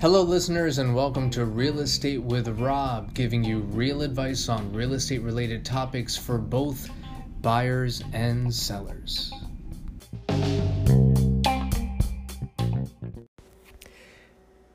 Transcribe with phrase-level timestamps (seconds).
[0.00, 4.94] Hello, listeners, and welcome to Real Estate with Rob, giving you real advice on real
[4.94, 6.90] estate related topics for both
[7.40, 9.32] buyers and sellers.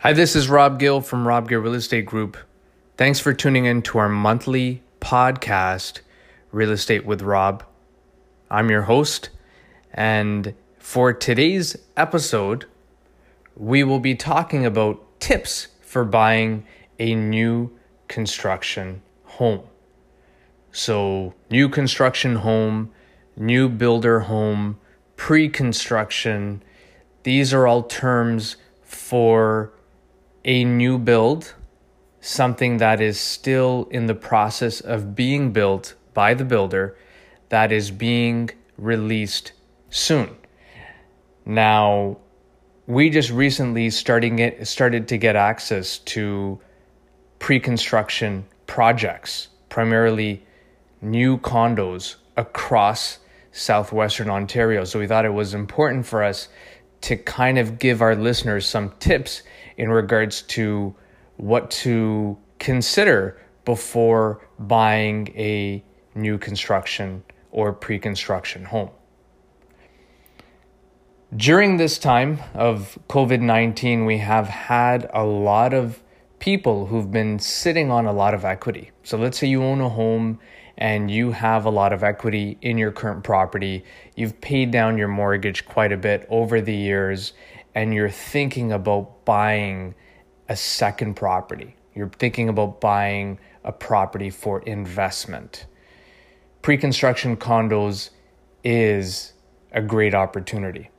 [0.00, 2.36] Hi, this is Rob Gill from Rob Gill Real Estate Group.
[2.96, 6.00] Thanks for tuning in to our monthly podcast,
[6.50, 7.62] Real Estate with Rob.
[8.50, 9.30] I'm your host,
[9.94, 12.66] and for today's episode,
[13.56, 16.66] we will be talking about tips for buying
[16.98, 17.70] a new
[18.08, 19.62] construction home.
[20.72, 22.90] So, new construction home,
[23.36, 24.80] new builder home,
[25.14, 26.60] pre construction,
[27.22, 29.72] these are all terms for
[30.44, 31.54] a new build,
[32.20, 36.96] something that is still in the process of being built by the builder,
[37.50, 39.52] that is being released
[39.94, 40.36] soon.
[41.46, 42.18] Now,
[42.86, 46.60] we just recently starting it started to get access to
[47.38, 50.44] pre-construction projects, primarily
[51.00, 53.20] new condos across
[53.52, 54.82] southwestern Ontario.
[54.84, 56.48] So we thought it was important for us
[57.02, 59.42] to kind of give our listeners some tips
[59.76, 60.94] in regards to
[61.36, 65.84] what to consider before buying a
[66.16, 68.90] new construction or pre-construction home.
[71.36, 76.00] During this time of COVID 19, we have had a lot of
[76.38, 78.92] people who've been sitting on a lot of equity.
[79.02, 80.38] So let's say you own a home
[80.78, 83.84] and you have a lot of equity in your current property.
[84.14, 87.32] You've paid down your mortgage quite a bit over the years,
[87.74, 89.96] and you're thinking about buying
[90.48, 91.74] a second property.
[91.96, 95.66] You're thinking about buying a property for investment.
[96.62, 98.10] Pre construction condos
[98.62, 99.32] is
[99.72, 100.90] a great opportunity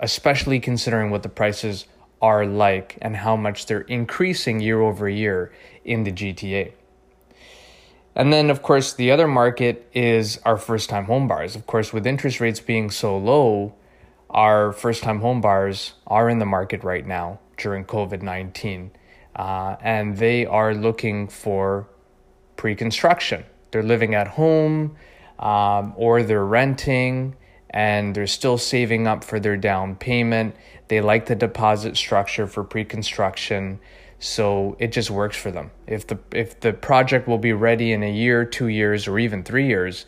[0.00, 1.86] especially considering what the prices
[2.20, 5.52] are like and how much they're increasing year over year
[5.84, 6.72] in the GTA.
[8.14, 11.54] And then, of course, the other market is our first time home buyers.
[11.54, 13.74] Of course, with interest rates being so low,
[14.30, 18.90] our first time home buyers are in the market right now during COVID 19.
[19.34, 21.86] Uh, and they are looking for
[22.56, 23.44] pre construction.
[23.70, 24.96] They're living at home
[25.38, 27.36] um, or they're renting
[27.76, 30.56] and they're still saving up for their down payment.
[30.88, 33.80] They like the deposit structure for pre-construction,
[34.18, 35.70] so it just works for them.
[35.86, 39.44] If the if the project will be ready in a year, 2 years or even
[39.44, 40.06] 3 years,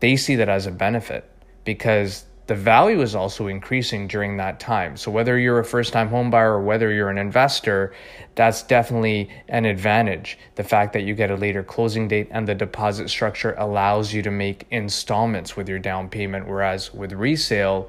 [0.00, 1.30] they see that as a benefit
[1.64, 4.96] because the value is also increasing during that time.
[4.96, 7.94] So whether you're a first-time home buyer or whether you're an investor,
[8.34, 10.38] that's definitely an advantage.
[10.56, 14.20] The fact that you get a later closing date and the deposit structure allows you
[14.22, 17.88] to make installments with your down payment whereas with resale,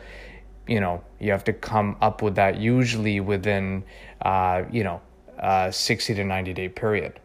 [0.67, 3.83] you know, you have to come up with that usually within
[4.21, 5.01] uh, you know,
[5.37, 7.19] uh 60 to 90 day period.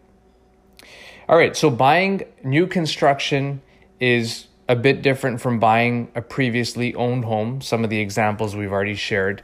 [1.29, 3.63] All right, so buying new construction
[4.01, 8.71] is a bit different from buying a previously owned home, some of the examples we've
[8.71, 9.43] already shared.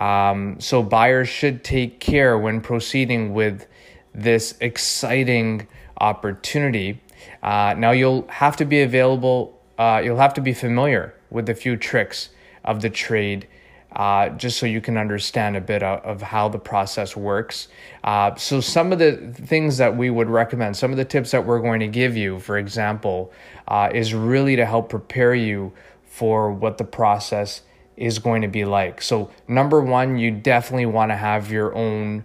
[0.00, 3.66] Um, so, buyers should take care when proceeding with
[4.14, 5.68] this exciting
[6.00, 6.98] opportunity.
[7.42, 11.54] Uh, now, you'll have to be available, uh, you'll have to be familiar with a
[11.54, 12.30] few tricks
[12.64, 13.46] of the trade
[13.94, 17.68] uh, just so you can understand a bit of, of how the process works.
[18.02, 21.44] Uh, so, some of the things that we would recommend, some of the tips that
[21.44, 23.32] we're going to give you, for example,
[23.68, 25.72] uh, is really to help prepare you
[26.06, 27.62] for what the process
[27.96, 29.00] is going to be like.
[29.00, 32.24] So, number one, you definitely want to have your own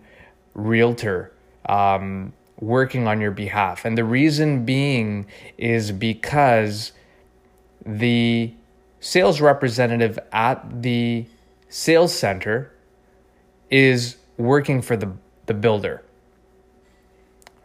[0.56, 1.32] realtor.
[1.68, 3.86] Um, working on your behalf.
[3.86, 5.26] And the reason being
[5.58, 6.92] is because
[7.86, 8.54] the
[9.00, 11.26] sales representative at the
[11.70, 12.74] sales center
[13.70, 15.12] is working for the,
[15.46, 16.04] the builder.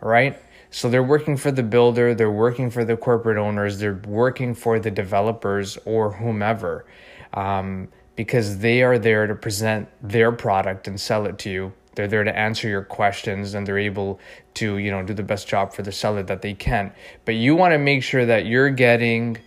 [0.01, 0.39] Right?
[0.71, 4.79] So they're working for the builder, they're working for the corporate owners, they're working for
[4.79, 6.85] the developers or whomever
[7.33, 11.73] um, because they are there to present their product and sell it to you.
[11.95, 14.19] They're there to answer your questions and they're able
[14.55, 16.93] to, you know, do the best job for the seller that they can.
[17.25, 19.39] But you want to make sure that you're getting,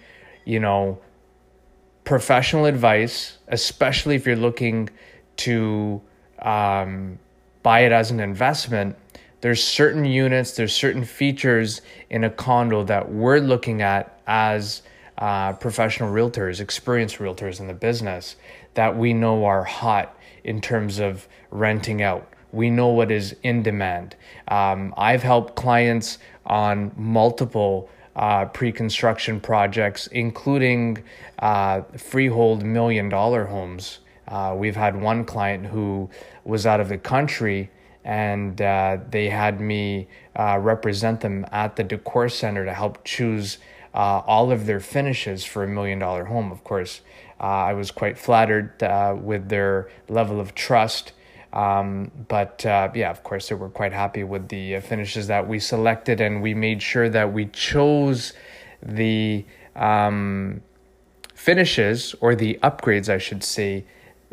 [0.45, 0.99] you know,
[2.07, 4.89] professional advice, especially if you're looking
[5.35, 6.01] to
[6.41, 7.19] um,
[7.63, 8.95] buy it as an investment.
[9.41, 14.83] There's certain units, there's certain features in a condo that we're looking at as
[15.17, 18.37] uh, professional realtors, experienced realtors in the business
[18.75, 22.31] that we know are hot in terms of renting out.
[22.53, 24.15] We know what is in demand.
[24.47, 31.03] Um, I've helped clients on multiple uh, pre construction projects, including
[31.39, 33.99] uh, freehold million dollar homes.
[34.27, 36.09] Uh, we've had one client who
[36.43, 37.69] was out of the country
[38.03, 43.57] and uh, they had me uh, represent them at the decor center to help choose
[43.93, 46.51] all of their finishes for a million dollar home.
[46.51, 47.01] Of course,
[47.39, 48.73] I was quite flattered
[49.23, 51.13] with their level of trust.
[51.53, 56.21] Um, but uh, yeah, of course, were quite happy with the finishes that we selected,
[56.21, 58.33] and we made sure that we chose
[58.81, 59.45] the
[59.75, 60.61] um,
[61.33, 63.85] finishes or the upgrades, I should say,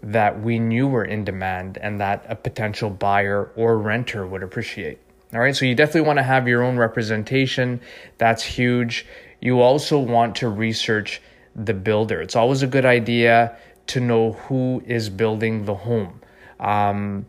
[0.03, 4.99] that we knew were in demand and that a potential buyer or renter would appreciate.
[5.33, 7.81] All right, so you definitely want to have your own representation.
[8.19, 9.07] That's huge.
[9.41, 11.21] You also want to research
[11.57, 12.21] the builder.
[12.21, 13.57] It's always a good idea
[13.89, 16.21] to know who is building the home.
[16.65, 17.27] Um,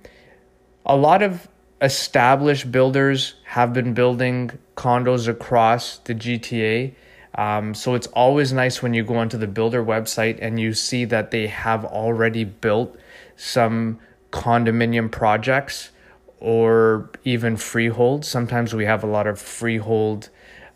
[0.85, 1.47] a lot of
[1.81, 6.93] established builders have been building condos across the GTA.
[7.35, 11.03] Um, so it's always nice when you go onto the builder website and you see
[11.05, 12.97] that they have already built
[13.35, 13.99] some
[14.31, 15.91] condominium projects
[16.39, 18.23] or even freehold.
[18.23, 20.29] Sometimes we have a lot of freehold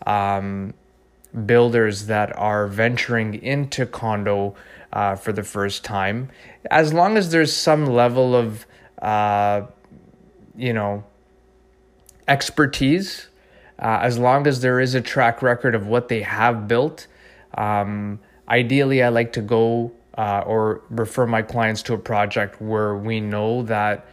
[0.06, 0.74] um,
[1.46, 4.56] builders that are venturing into condo
[4.94, 6.30] uh, for the first time.
[6.71, 8.65] As long as there's some level of,
[9.01, 9.63] uh,
[10.56, 11.03] you know,
[12.27, 13.30] expertise
[13.80, 17.07] uh, as long as there is a track record of what they have built.
[17.56, 22.95] Um, ideally, I like to go uh, or refer my clients to a project where
[22.95, 24.06] we know that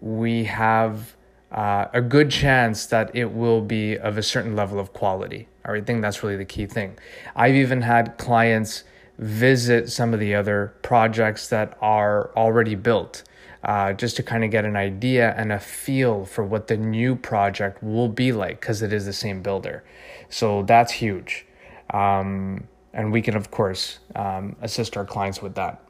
[0.00, 1.14] we have
[1.52, 5.48] uh, a good chance that it will be of a certain level of quality.
[5.64, 6.98] I think that's really the key thing.
[7.36, 8.84] I've even had clients
[9.20, 13.22] visit some of the other projects that are already built
[13.62, 17.14] uh, just to kind of get an idea and a feel for what the new
[17.14, 19.84] project will be like because it is the same builder.
[20.30, 21.46] So that's huge.
[21.92, 25.82] Um, and we can, of course, um, assist our clients with that.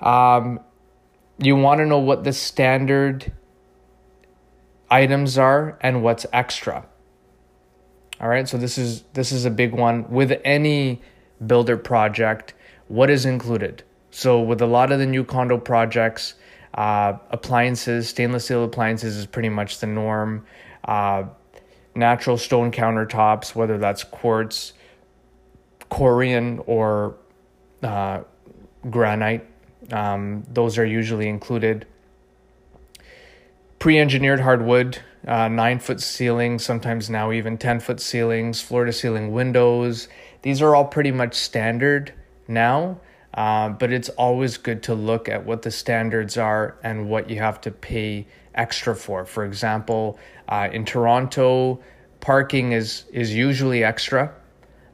[0.00, 0.58] Um,
[1.38, 3.32] you want to know what the standard
[4.90, 6.84] items are and what's extra.
[8.20, 11.00] All right, so this is this is a big one with any
[11.46, 12.54] builder project.
[12.88, 13.82] What is included?
[14.10, 16.34] So with a lot of the new condo projects,
[16.74, 20.46] uh, appliances, stainless steel appliances is pretty much the norm.
[20.84, 21.24] Uh,
[21.94, 24.72] natural stone countertops, whether that's quartz,
[25.90, 27.16] Corian, or
[27.82, 28.20] uh,
[28.88, 29.46] granite,
[29.92, 31.86] um, those are usually included.
[33.78, 38.92] Pre engineered hardwood, uh, nine foot ceilings, sometimes now even 10 foot ceilings, floor to
[38.92, 40.08] ceiling windows.
[40.42, 42.12] These are all pretty much standard
[42.46, 43.00] now.
[43.34, 47.38] Uh, but it's always good to look at what the standards are and what you
[47.38, 49.24] have to pay extra for.
[49.24, 50.18] For example,
[50.48, 51.78] uh, in Toronto,
[52.20, 54.34] parking is is usually extra.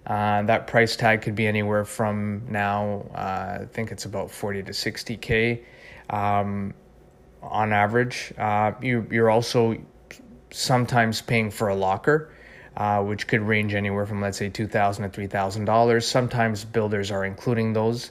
[0.06, 4.64] Uh, that price tag could be anywhere from now, uh, I think it's about 40
[4.64, 5.62] to 60K
[6.10, 6.74] um,
[7.40, 8.34] on average.
[8.36, 9.78] Uh, you, you're also
[10.54, 12.30] sometimes paying for a locker.
[12.76, 16.04] Uh, which could range anywhere from let's say two thousand to three thousand dollars.
[16.04, 18.10] Sometimes builders are including those.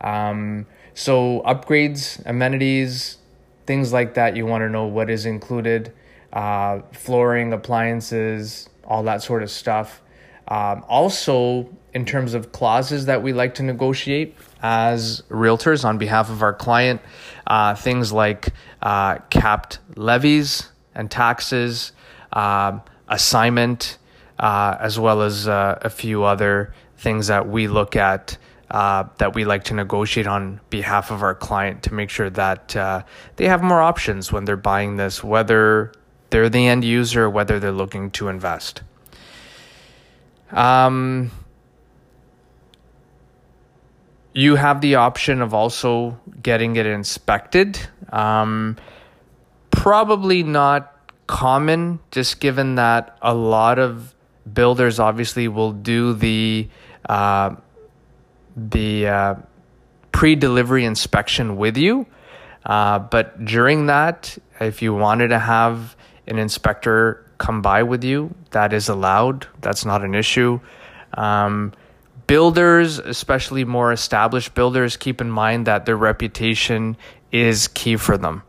[0.00, 3.18] Um, so upgrades, amenities,
[3.66, 4.36] things like that.
[4.36, 5.92] You want to know what is included,
[6.32, 10.00] uh, flooring, appliances, all that sort of stuff.
[10.46, 16.30] Um, also, in terms of clauses that we like to negotiate as realtors on behalf
[16.30, 17.00] of our client,
[17.48, 18.50] uh, things like
[18.80, 21.92] uh, capped levies and taxes,
[22.32, 23.98] um, assignment,
[24.38, 28.36] uh, as well as uh, a few other things that we look at
[28.70, 32.74] uh, that we like to negotiate on behalf of our client to make sure that
[32.74, 33.02] uh,
[33.36, 35.92] they have more options when they're buying this, whether
[36.30, 38.82] they're the end user, whether they're looking to invest.
[40.50, 41.30] Um,
[44.32, 47.78] you have the option of also getting it inspected.
[48.10, 48.76] Um,
[49.86, 50.92] probably not
[51.28, 54.16] common, just given that a lot of
[54.52, 56.68] builders obviously will do the
[57.08, 57.54] uh,
[58.56, 59.34] the uh,
[60.10, 62.04] pre delivery inspection with you.
[62.64, 65.94] Uh, but during that, if you wanted to have
[66.26, 69.46] an inspector come by with you, that is allowed.
[69.60, 70.58] That's not an issue.
[71.14, 71.72] Um,
[72.26, 76.96] builders, especially more established builders, keep in mind that their reputation
[77.30, 78.42] is key for them.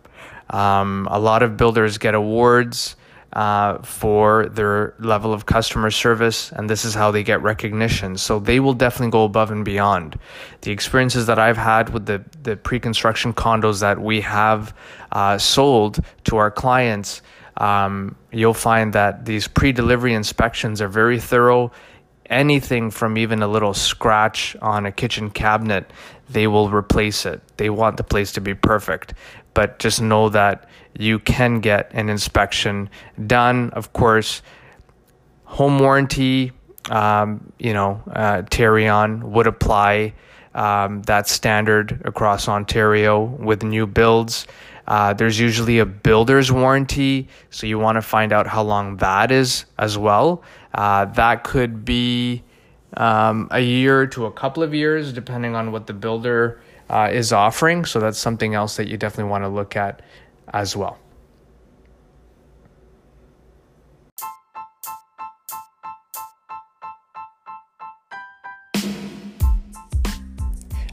[0.50, 2.96] Um, a lot of builders get awards
[3.34, 8.18] uh, for their level of customer service, and this is how they get recognition.
[8.18, 10.18] So they will definitely go above and beyond.
[10.62, 14.74] The experiences that I've had with the, the pre construction condos that we have
[15.12, 17.22] uh, sold to our clients,
[17.58, 21.72] um, you'll find that these pre delivery inspections are very thorough.
[22.30, 25.92] anything from even a little scratch on a kitchen cabinet,
[26.30, 27.42] they will replace it.
[27.58, 29.14] They want the place to be perfect.
[29.58, 32.92] But just know that you can get an inspection
[33.26, 33.72] done.
[33.72, 34.44] Of course,
[35.46, 36.52] home warranty,
[36.92, 40.14] um, you know, uh, Tarion would apply.
[40.54, 44.46] Um, standard across Ontario with new builds.
[44.88, 49.32] Uh, there's usually a builder's warranty, so you want to find out how long that
[49.32, 50.44] is as well.
[50.76, 52.44] Uh, that could be
[52.96, 57.34] um, a year to a couple of years, depending on what the builder uh, is
[57.34, 57.86] offering.
[57.86, 60.02] So that's something else that you definitely want to look at
[60.54, 60.98] as well.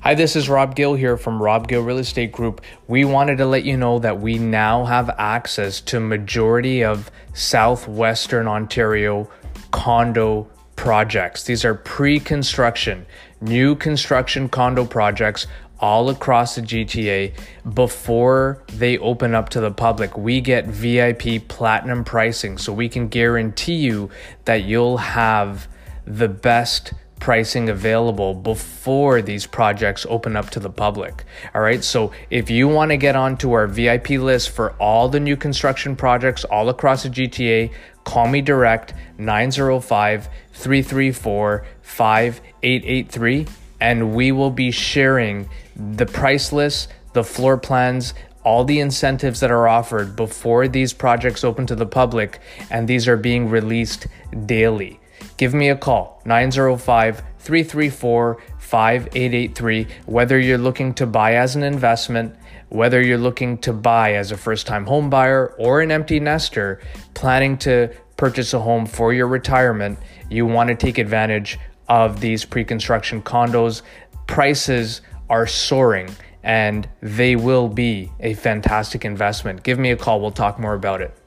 [0.05, 2.61] Hi, this is Rob Gill here from Rob Gill Real Estate Group.
[2.89, 8.47] We wanted to let you know that we now have access to majority of southwestern
[8.47, 9.31] Ontario
[9.71, 10.47] condo
[10.77, 11.45] projects.
[11.45, 13.07] These are pre-construction,
[13.41, 15.47] new construction condo projects
[15.85, 17.35] all across the GTA
[17.75, 20.17] before they open up to the public.
[20.17, 24.09] We get VIP platinum pricing so we can guarantee you
[24.47, 25.69] that you'll have
[26.07, 31.25] the best pricing available before these projects open up to the public.
[31.55, 31.85] All right.
[31.85, 35.97] So if you want to get onto our VIP list for all the new construction
[35.97, 37.71] projects all across the GTA,
[38.05, 43.47] call me direct 905 334 5883
[43.85, 45.49] and we will be sharing
[45.97, 51.45] the price list, the floor plans, all the incentives that are offered before these projects
[51.45, 54.07] open to the public, and these are being released
[54.47, 55.01] daily
[55.37, 59.87] give me a call 905 334 5883.
[60.07, 62.35] Whether you're looking to buy as an investment,
[62.69, 66.81] whether you're looking to buy as a first time home buyer or an empty nester
[67.13, 69.99] planning to purchase a home for your retirement,
[70.31, 73.83] you want to take advantage of these pre construction condos.
[74.27, 76.09] Prices are soaring
[76.43, 79.63] and they will be a fantastic investment.
[79.63, 81.19] Give me a call, we'll talk more about it.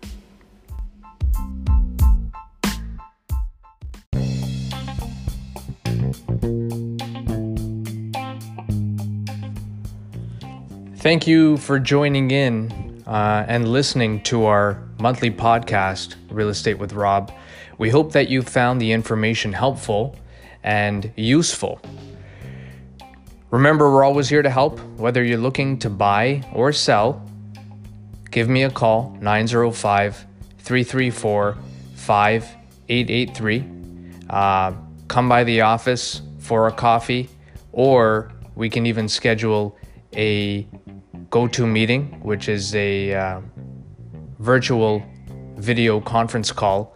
[10.98, 16.94] Thank you for joining in uh, and listening to our monthly podcast, Real Estate with
[16.94, 17.32] Rob.
[17.78, 20.16] We hope that you found the information helpful
[20.68, 21.80] and useful.
[23.52, 27.26] Remember, we're always here to help, whether you're looking to buy or sell.
[28.32, 30.26] Give me a call, 905
[30.58, 31.58] 334
[31.96, 33.66] 5883.
[34.30, 34.74] Uh,
[35.08, 37.30] come by the office for a coffee,
[37.72, 39.78] or we can even schedule
[40.18, 40.68] a
[41.30, 43.40] GoToMeeting, which is a uh,
[44.40, 45.02] virtual
[45.56, 46.94] video conference call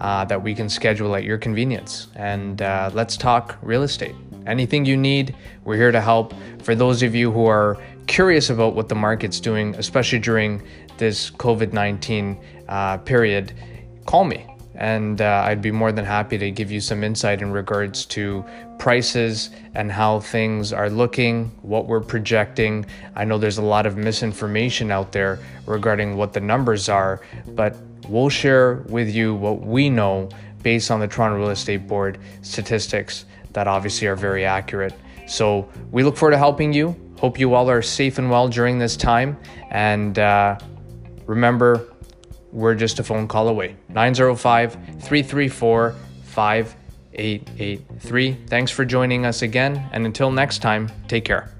[0.00, 2.08] uh, that we can schedule at your convenience.
[2.16, 4.14] And uh, let's talk real estate.
[4.46, 5.34] Anything you need,
[5.64, 6.34] we're here to help.
[6.62, 10.62] For those of you who are curious about what the market's doing, especially during
[10.98, 13.52] this COVID 19 uh, period,
[14.06, 17.52] call me and uh, I'd be more than happy to give you some insight in
[17.52, 18.44] regards to
[18.78, 22.84] prices and how things are looking, what we're projecting.
[23.14, 27.76] I know there's a lot of misinformation out there regarding what the numbers are, but
[28.08, 30.28] we'll share with you what we know
[30.62, 34.94] based on the Toronto Real Estate Board statistics that obviously are very accurate.
[35.26, 36.96] So we look forward to helping you.
[37.18, 39.38] Hope you all are safe and well during this time.
[39.70, 40.58] And uh,
[41.26, 41.92] remember,
[42.52, 43.76] we're just a phone call away.
[43.88, 45.94] 905 334
[46.24, 48.36] 5883.
[48.46, 51.50] Thanks for joining us again, and until next time, take care.